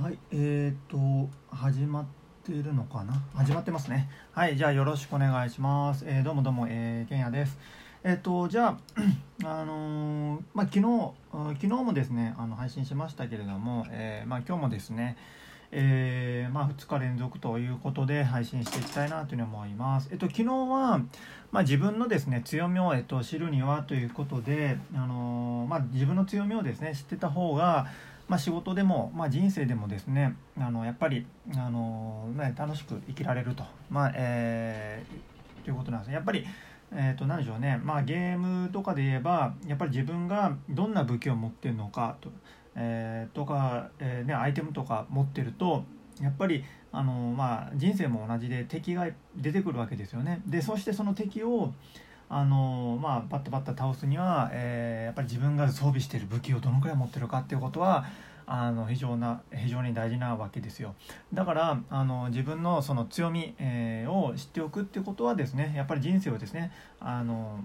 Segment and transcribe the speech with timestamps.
[0.00, 2.06] はい、えーと、始まっ
[2.46, 3.20] てるのかな？
[3.34, 4.08] 始まってますね。
[4.30, 6.04] はい、じゃあよろしくお願いします。
[6.06, 7.58] えー、どうもどうも、えー、けんやです。
[8.04, 8.78] えっ、と、じゃあ、
[9.44, 15.16] あのーまあ、昨日、昨日もですね、あの配信しましたけれども、えー、まあ、今日もですね、
[15.70, 20.08] えーまあ、2日連続ということで配信していきたいなというふうに思います。
[20.12, 21.00] えっと、昨日は、
[21.50, 27.88] まあ、自分のですね強みを、えっと、知るにはということで、あのまあ、自分の強みをですね知ってた方が、
[28.28, 31.26] まあ、仕事でも、まあ、人生でもですねあのやっぱり、
[31.56, 36.14] あのね、楽しく生きられると、まあえー、ということなんですね。
[36.14, 36.46] やっぱり
[36.92, 42.30] えー、と何でしょうね、まあ、ゲームとかで言えばやっぱり自分がどんな武器を持ってるのかと,、
[42.76, 45.84] えー、とか、えーね、アイテムとか持ってると
[46.20, 49.06] やっぱりあの、まあ、人生も同じで敵が
[49.36, 50.42] 出てくるわけですよね。
[50.46, 51.74] でそしてその敵を
[52.30, 58.04] あのまあ、バッタバッタ倒すには、えー、やっぱり自分が装備している武器をどのくらい持ってるかっていうことは
[58.46, 60.94] あの非常な非常に大事なわけですよ。
[61.32, 67.64] だからあの自分のその強み、えー、を知っておくってことはですねやっぱり人生をですねあの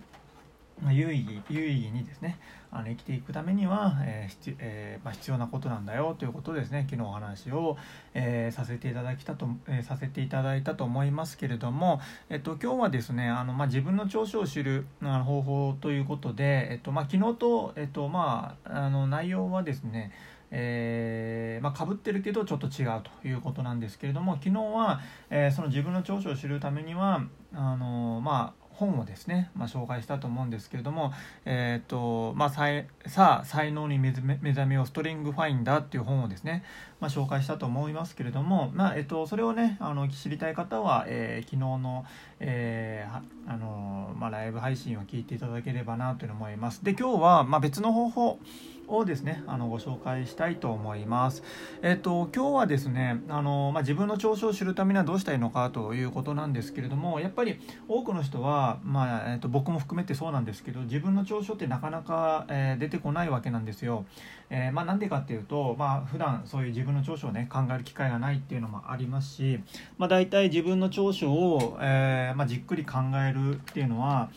[0.91, 2.39] 有意義有意義にですね
[2.71, 7.77] あの生きていくためには、えーえー、まあ、必要なことなんだよということですね昨日お話を、
[8.15, 20.11] えー、させていただきたと、えさせていただいたと思いますけれども、えっと、今日はですねあの、まあ、自分の長所を知る方法ということで、えっとま、昨日と、えっとまあ、あの内容はですね
[20.55, 27.23] えー、まあ、被ってるけどちょっと違うということなんですけれども昨日は、えー、その自分の長所を知るためには
[27.55, 31.13] あのまあ本をですね、まあ、紹介したと思うんですけれども、
[31.45, 36.63] えーとまあ、さあ才能に目覚めようストリングファインダーっていう本をですね、
[36.99, 42.05] まあ、紹介したと思いますけれども、まあえーと、それをねあの知りたい方は、えー、昨日の,、
[42.39, 46.83] えーあのまあ、ライブ配信を聞いていただければなという思います。
[46.83, 48.39] で今日は、まあ、別の方法
[48.87, 51.43] をですねあのご紹介したいと思います。
[51.81, 64.05] えっ、と今日はですねあの、まあ、自分の長所を知るためにはどうしたらいいのかということなんですけれどもやっぱり多くの人は、まあえっと、僕も含めてそうなんですけど自分の長所ってなかなか、えー、出てこないわけなんですよ。
[64.49, 69.59] えー、まあ、なんでかっていうと、まあ普段そういう自分の長所をね考える機会がないっていうのもありますし、
[69.97, 74.29] まあ、大体自分の長所を、えー、まあ、じっくり考えるっていうのは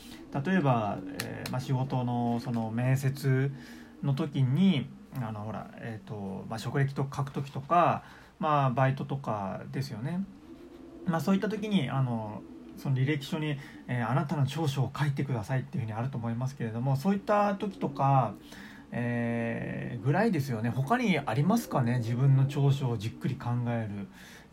[0.44, 3.50] 例えば、えまあ、仕事のその面接
[4.03, 4.87] の時に
[5.20, 8.03] あのほら、えーとまあ、職歴と書く時とか、
[8.38, 10.25] まあ、バイトとかですよね、
[11.06, 12.43] まあ、そういった時にあの
[12.87, 13.59] その履歴書に、
[13.89, 18.35] えー、あなたの長所を書いてくださいっていうふうにあると思いますけれどもそういった時とか、
[18.93, 20.71] えー、ぐらいですよね。
[20.71, 21.99] 他にありますかね？
[21.99, 24.07] 自分の長所をじっくり考える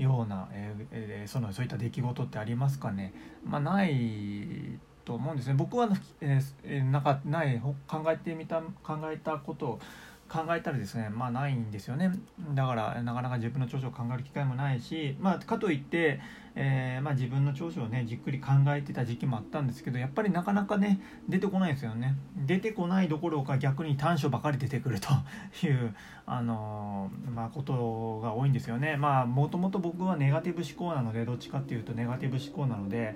[0.04, 3.14] ような、えー、そのそういった出来事ってありますかね、
[3.46, 5.54] まあ、ないと思うんですね。
[5.54, 5.88] 僕は、
[6.22, 7.62] えー、なかない。
[7.88, 9.80] 考えてみた考えたこと
[10.30, 12.12] 考えたらですねまあないんですよね。
[12.54, 16.20] だからなかなか自分の長所を考える機会もないしまあかといって
[16.56, 22.16] えー、まあ、自分の長所をねじっくり考えてた時期もあったんですけどやっぱりなかなかね出てこないですよね。
[22.46, 25.10] 出てこないどころか逆に短所ばかり出てくると
[25.66, 25.96] いう
[26.26, 28.98] あのー、まあ、ことが多いんですよね。
[28.98, 33.16] まあもともと僕はネガティブ思考なのでどっちかっていうとネガティブ思考なので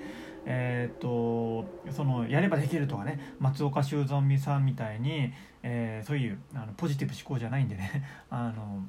[0.49, 8.81] えー、っとそのやればできるとかね松岡修造美さんみたいに、えー、そういうあのポジティブ思考じゃないんでね あの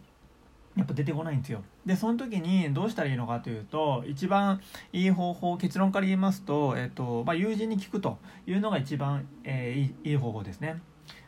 [0.76, 1.64] やっぱ出てこないんですよ。
[1.84, 4.60] でその時にどうしたらいいのかというと一番
[4.92, 10.80] いい方法結論から言いますと,、えーとまあ、友人に聞くというのが一番、えー、いい方法ですね。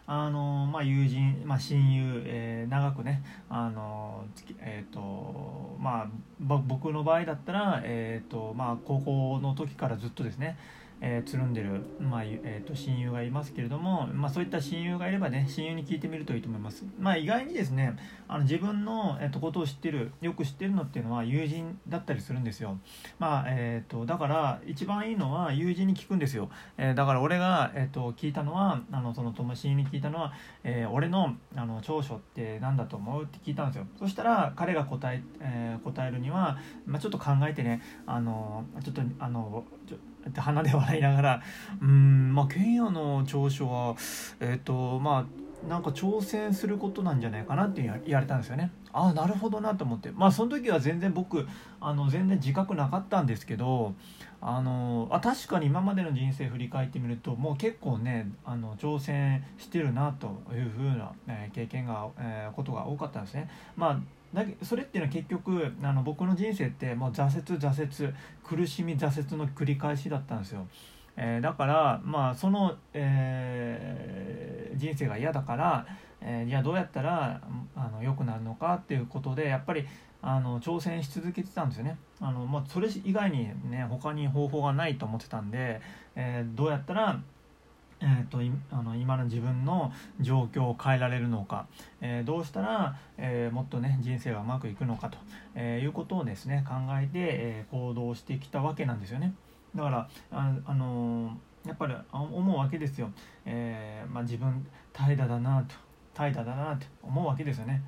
[0.06, 4.24] あのまあ、友人、まあ、親友、えー、長くねあの、
[4.58, 6.08] えーとまあ、
[6.40, 10.58] 僕の場合だったら、えーとまあ、高校の時からずっとですね
[11.00, 17.96] えー、つるんでる、まあえー、と親友がいますけれども、まあ、そういった親友がいればね親友に聞いてみるといいと思います、まあ、意外にですね
[18.28, 22.78] あの自分の、えー、とことを知ってるよく知ってるのっていうのは友人だったりするんですよ、
[23.18, 30.32] まあえーと、だから一番いいのは友人に聞くんですよ、えー、だから俺が、えーと、聞いたのはあのその友親友に聞いたのは、
[30.64, 33.86] えー、俺のあの長所って何だと思うって聞いたんですよ。
[33.98, 39.96] そしたら彼が答ええー、答えるには、まあ、ちょっと考えてねあのちょっとあのちょ
[40.28, 41.42] って鼻で笑いながら
[41.80, 43.96] うんまあケンヤの長所は
[44.40, 45.26] えっ、ー、とま
[45.64, 48.70] あなんか挑戦することなんじゃないかなって言われたんですよね。
[48.92, 51.46] ああなるほどなと思ってまあその時は全然僕
[51.80, 53.94] あの全然自覚なかったんですけど
[54.40, 63.48] あのあ確かに今までの人生振り返ってみるともう結構ねあの挑戦してるなというふうな、え、経験が、えー、ことが多かったんですね。
[63.76, 64.00] まあ
[64.32, 70.66] だけそれっていうのは結局あの僕の人生ってもう挫折挫折苦しみ挫折の繰り返しだったんですよ、
[71.16, 75.86] えー、だからまあその、えー、人生が嫌だから、
[76.20, 77.40] えー、じゃあどうやったら
[77.74, 79.84] あの良くなるのかっていうことでやっぱり
[80.22, 81.96] あの挑戦し続けてたんですよね。
[82.20, 85.80] あの、まあ、それ以外にね他に方法がないと思ってたんで、
[86.14, 87.18] え、どうやったら
[88.02, 88.38] えーと、
[88.74, 91.66] あの今の自分の状況を変えられるのか、
[92.00, 95.18] えー、どうしたら、えー、もっとね人生がうまくいくのかと、
[95.54, 99.34] えー、いうことをですね考えて、え行動してきたわけなんですよね。
[99.74, 101.36] だからあ、あの
[101.66, 103.10] やっぱり思うわけですよ、
[103.44, 105.74] えまあ、自分怠惰だなと
[106.14, 107.82] 怠惰だなと思うわけですよね、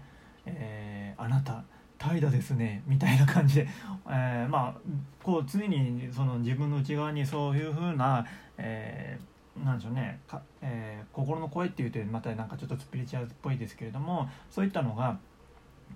[0.45, 1.65] えあなた
[1.99, 3.69] 怠惰ですねみたいな感じで、
[4.09, 4.81] えまあ
[5.23, 8.27] こう常にその自分の内側にそういうふうな、
[8.59, 15.19] えーなんでしょうねか、えー、心の声っていうとまたなんかちょっとスピリチュアルっぽいですけれどもそういったのが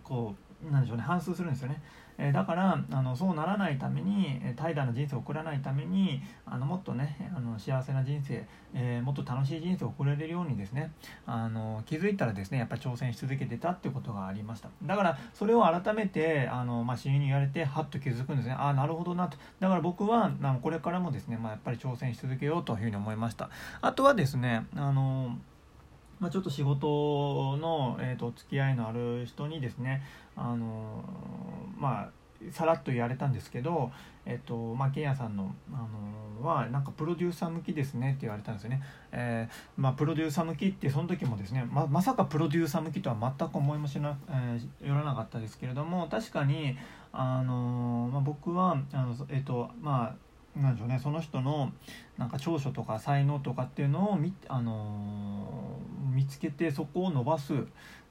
[0.05, 0.35] こ
[0.69, 1.83] うなんでしょうね反芻するんですよね。
[2.19, 10.93] えだからあのそうならないために怠惰な人生を送らないためにあのもっとねあの幸せな人生、えー、もっと楽しい人生を送れるようにですね
[11.27, 14.69] あの気づいたらですねやっぱり挑戦し続けてたっていうことがありました。
[14.83, 18.53] だからそれを改めてあの、まあ、親友に言われてはっと気づくんですね。
[18.53, 19.37] ああなるほどなと。
[19.61, 23.51] だから僕はあのこれからもですね、まあ、やっぱり挑戦し続けようというふうに思いました。
[23.81, 25.37] あとはですねあの
[26.19, 30.03] まあ、ちょっと仕事の、えーと、付き合いのある人にですね
[30.35, 31.05] あの
[31.79, 32.11] まあ
[32.51, 33.91] さらっと言われたんですけど、
[34.25, 46.77] えっとまあ、ケンヤさんの、あのはなんかプロデューサー向きですねって言われたんですよね、えー、まあ、プロデューサー向きってその時もですねままさかプロデューサー向きとは全く思いもしな、えー、よらなかったですけれども確かに、
[47.13, 50.26] あのまあ、僕はあの、えっとまあ
[50.57, 51.73] なんでしょうね、その人の
[52.17, 55.79] なんか長所とか才能とかっていうのを見,、あの
[56.15, 57.53] 見つけてそこを伸ばす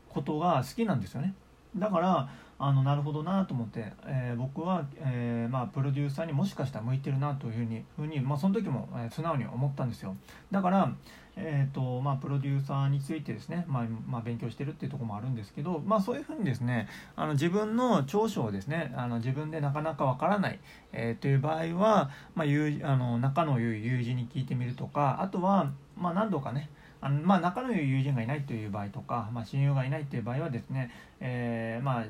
[0.09, 1.33] ことが好きなんですよね。
[1.75, 10.15] だからあのなるほどなと思って、えー、僕は、えー、まあ、プロデューサーにもしかしたら向いてるなというふうにふうに、まあ、その時も、えー、素直に思ったんですよ。
[10.51, 10.93] だから、
[11.37, 16.87] えーとまあ、プロデューサーについてですね、まあまあ、勉強してるっていうところもあるんですけど、まあ、そういうふうにですね
[17.17, 20.59] あの自分の長所をですねあの自分でなかなかわからない、
[20.93, 26.69] えー、という場合は、まあ、友あの仲の良い友人に聞いてみるとかあとは、まあ、何度かね
[27.01, 32.05] あのまあ、仲の良い友人がいないという場合とか、まあ、親友がいないという場合はですね、えー、まあ、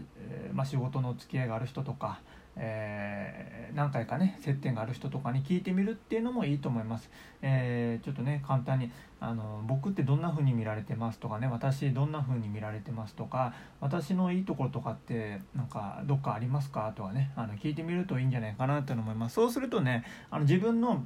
[0.53, 2.19] まあ、仕事の付き合いがある人とか、
[2.57, 7.09] えー、何回かね接点がある人とかに聞いてみるっていうのもいいと思います、
[7.41, 19.35] えー、ちょっとね簡単にあの僕ってどんな風に見られてますとかね私どんな風に見られてますとか私のいいところとかってなんかどっかありますかとかねあの聞いてみるといいんじゃないかなと思います。
[19.35, 21.03] そうするとねあの自分の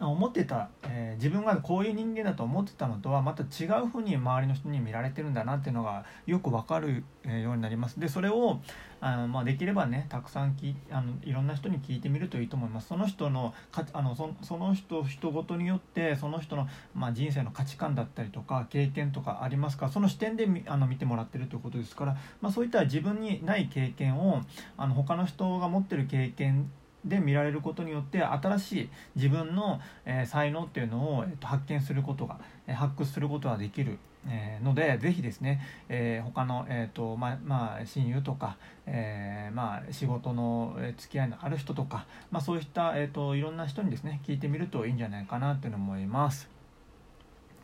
[0.00, 8.00] 思ってた、えー、自分がこういう人間だと思ってたのとはまた違うふうに周りの人に見られてるんだなっていうのがよく分かるようになります。
[8.00, 8.60] でそれを
[9.00, 12.88] あの、まあ、できればねたくさんきあのいろんな人に聞いてみるといいと思います。
[12.88, 19.88] その人のかあのそその人人ごとによってその人の、まあ、人生の価値観だったりとか経験とかありますか？
[19.88, 24.42] その視点であの見てもらってるということですから、まあ、そういった自分にない経験を
[24.76, 26.70] あの他の人が持ってる経験
[27.04, 38.56] で見られることによって新しい自分の、えー、才能っていうのを、えー、と発見することが、えー、発掘することができる、えー、のでぜひですね、えー、他の、えーとままあ、親友とか、
[38.86, 46.51] えーまあ、仕事の付き合いのある人とか、まあ、そういった、えーと、いろんな人にですね聞いてみるといいんじゃないかなというの思います。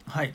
[0.09, 0.33] はい。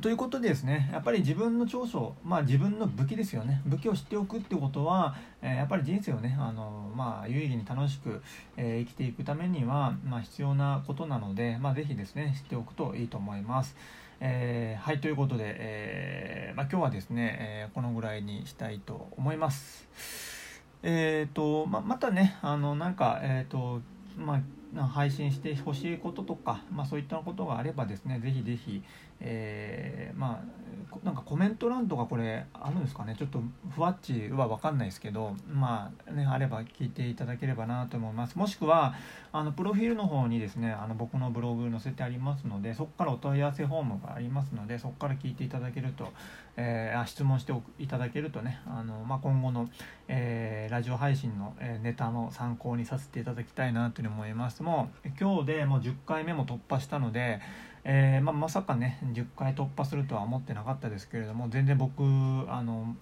[0.00, 3.60] ということでですね、やっぱり自分の長所、まあ自分の武器ですよね。
[3.66, 8.22] 武器を知っておくってことは、えー、やっぱり人生をね、あの、まあ有意義に楽しく、
[8.56, 13.74] えー、生きていくためには、まあ必要なことなので、まあぜひですね、知っておくといいと思います。
[14.20, 19.88] えー、はい、ということで、えまあ今日はですね、えこのぐらいにしたいと思います。
[20.84, 23.80] えっ、と、ま、またね、あの、なんか、えっ、と、
[24.16, 24.40] まあ
[24.76, 28.82] 配信してほしいこととか、まあ、そういったことがあればですねぜひぜひ、
[29.20, 33.40] えー、まあなんかコメント欄とかこれあるんですかねちょっと
[33.74, 38.36] ふわっちは分かんないですけどまあねあれば聞いていただければなと思います。
[38.36, 38.94] もしくは
[39.32, 46.08] あのプロフィールの方にですねあの僕のブログ載せてありますのでそこからお問い合わせフォームがありますのでそこから聞いていただけると、
[46.56, 49.68] えー、質問していただけるとねあの、まあ、今後の、
[50.08, 54.57] えー、ラジオ配信の、ネタの参考にさせていただきたいなというふうに思います。
[54.62, 57.40] も今日でもう10回目も突破したので
[57.84, 62.94] えー、まあ、まさかね10回突破するとは思ってなかったですけれども全然僕あの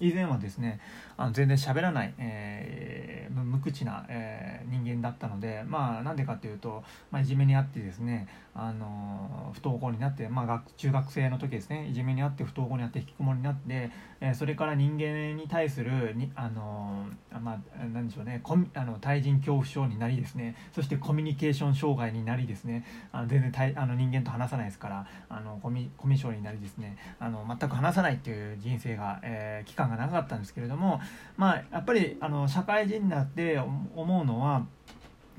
[0.00, 0.80] 以前はですね
[1.16, 13.90] あの全然喋らない、えー、無口な、えー、人間だったのでまあなんでかっていうと、まあ、いじめにあってですねあの不登校になって、まあ、学中学生の時ですねいじめにあって不登校になって引きこもりになって、
[14.24, 17.04] えー、それから人間に対するにあの
[17.42, 20.54] まあなんでしょうねコミあの対人恐怖症になりですね。
[20.72, 22.84] そしてコミュニケーション障害になりですね。
[23.10, 26.96] あの全然対あの人間と話さないですからあのコミコミュ障になりですね。
[27.18, 31.00] あの全く話さないっていう人生が、えー、期間が長かったんですけれども
[31.36, 34.64] まあやっぱりあの社会人になって思うのは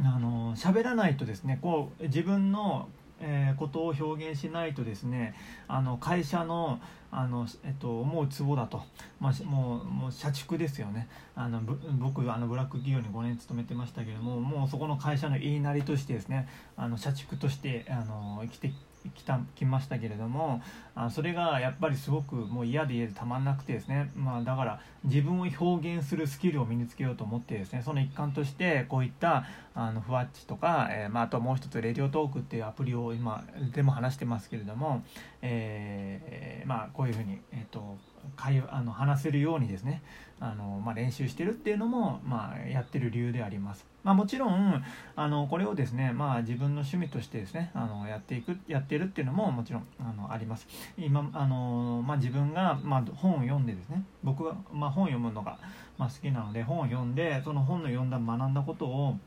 [0.01, 2.89] あの喋らないとですねこう自分の
[3.25, 5.33] えー、ことを表現しないとですね
[5.67, 6.79] あの会社の
[7.15, 8.81] あの、えっと、思うツボだと、
[9.19, 11.07] まあ、もうもう社畜ですよね。
[11.35, 18.73] あの僕あのブラック企業に5年勤めてましたけどももうそこの会社の言いなりとしてですねあの社畜としてあの生きて
[19.15, 20.61] 来た来ましたけれども
[20.95, 29.45] あそれがやっぱりすごくもう嫌で嫌でたまんなくてですね、まあ、だから自分を表現するスキルを身につけようと思ってですねその一環としてこういった
[29.75, 33.43] あのふわっちとか、えー、まあ、あともう一つレディオトークっていうアプリを今
[33.73, 35.03] でも話してますけれども、
[35.41, 37.97] えー、まあ、こういうふうに、えーと、
[38.35, 40.01] 会あの話せるようにですね
[40.39, 43.85] あの、まあ、練習してるっていうのも、まあ、やってる理由であります。
[44.03, 44.83] まあ、もちろん
[45.15, 55.57] あのこれをですね、まあ、自分の趣味としてですねあのやっていくやってるっていうのももちろんあのあります今あの、まあ、自分が、まあ、本を読んでですね僕は、まあ、本を読むのが、
[55.97, 59.17] まあ、好きなので本を読んでその本の読んだ学んだことを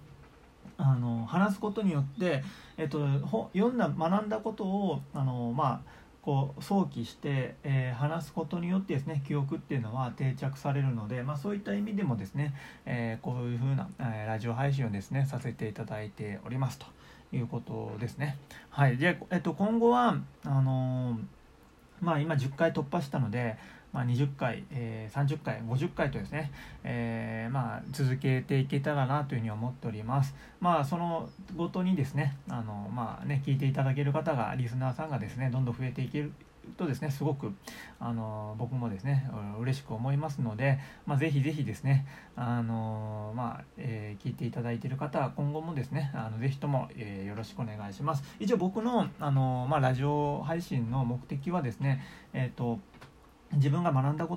[0.79, 2.43] あの話すことによって、
[2.77, 3.07] えっと、
[3.55, 5.91] 読んだ学んだことをあの、まあ、
[6.27, 12.53] こう想起して、えー、話すことによってですね記憶っていうのは定着されるので、まあ、そういった意味でもですね、
[12.85, 16.87] えー、こういうふうな、えー、ラジオ配信をですねさせていただいておりますと
[17.33, 18.39] いうことですね。
[18.71, 21.17] はい、で、えっと、今後はあの
[22.01, 23.57] まあ、今10回突破したので、
[23.97, 26.53] まあ、20回、えー、30回、50回とですね、
[26.85, 30.35] えー、まあ、続けていけたらなというふうに思っております。
[30.61, 36.33] まあ、そのごとにですね、あの、まあね、聞いていただける方が、リスナーさんがですね、どんどん増えていける
[36.77, 37.53] とですねすごく
[38.01, 52.81] あの僕もですね嬉しく思いますので、まあ、ぜひぜひですねあの、まあえー、聞いていただいている方は今後もですねあのぜひとも、えー、よろしくお願いします以上僕のあの、まあ、ラジオ配信の目的はですねえっ、ー、と
[53.53, 54.35] 自分が学んだこと